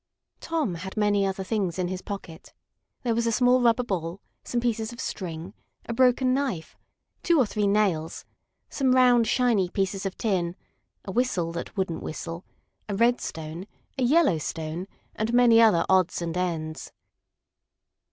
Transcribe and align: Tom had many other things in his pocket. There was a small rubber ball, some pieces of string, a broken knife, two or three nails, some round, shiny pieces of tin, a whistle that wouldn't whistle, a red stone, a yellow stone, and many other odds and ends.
Tom 0.39 0.73
had 0.73 0.97
many 0.97 1.27
other 1.27 1.43
things 1.43 1.77
in 1.77 1.87
his 1.87 2.01
pocket. 2.01 2.53
There 3.03 3.13
was 3.13 3.27
a 3.27 3.31
small 3.31 3.61
rubber 3.61 3.83
ball, 3.83 4.19
some 4.43 4.59
pieces 4.59 4.91
of 4.91 4.99
string, 4.99 5.53
a 5.85 5.93
broken 5.93 6.33
knife, 6.33 6.75
two 7.21 7.37
or 7.39 7.45
three 7.45 7.67
nails, 7.67 8.25
some 8.67 8.95
round, 8.95 9.27
shiny 9.27 9.69
pieces 9.69 10.03
of 10.07 10.17
tin, 10.17 10.55
a 11.05 11.11
whistle 11.11 11.51
that 11.51 11.77
wouldn't 11.77 12.01
whistle, 12.01 12.43
a 12.89 12.95
red 12.95 13.21
stone, 13.21 13.67
a 13.95 14.01
yellow 14.03 14.39
stone, 14.39 14.87
and 15.13 15.35
many 15.35 15.61
other 15.61 15.85
odds 15.87 16.19
and 16.19 16.35
ends. 16.35 16.91